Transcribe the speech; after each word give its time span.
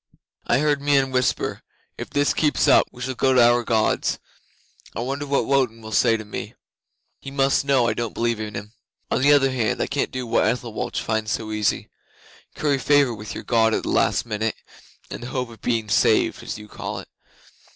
'I 0.47 0.57
heard 0.57 0.81
Meon 0.81 1.11
whisper, 1.11 1.61
"If 1.95 2.09
this 2.09 2.33
keeps 2.33 2.67
up 2.67 2.87
we 2.91 3.03
shall 3.03 3.13
go 3.13 3.35
to 3.35 3.45
our 3.47 3.61
Gods. 3.63 4.17
I 4.95 5.01
wonder 5.01 5.27
what 5.27 5.45
Wotan 5.45 5.79
will 5.83 5.91
say 5.91 6.17
to 6.17 6.25
me. 6.25 6.55
He 7.19 7.29
must 7.29 7.63
know 7.65 7.87
I 7.87 7.93
don't 7.93 8.15
believe 8.15 8.39
in 8.39 8.55
him. 8.55 8.73
On 9.11 9.21
the 9.21 9.31
other 9.31 9.51
hand, 9.51 9.79
I 9.79 9.85
can't 9.85 10.09
do 10.09 10.25
what 10.25 10.45
Ethelwalch 10.45 10.99
finds 10.99 11.33
so 11.33 11.51
easy 11.51 11.91
curry 12.55 12.79
favour 12.79 13.13
with 13.13 13.35
your 13.35 13.43
God 13.43 13.75
at 13.75 13.83
the 13.83 13.89
last 13.89 14.25
minute, 14.25 14.55
in 15.11 15.21
the 15.21 15.27
hope 15.27 15.51
of 15.51 15.61
being 15.61 15.87
saved 15.87 16.41
as 16.41 16.57
you 16.57 16.67
call 16.67 16.97
it. 16.97 17.07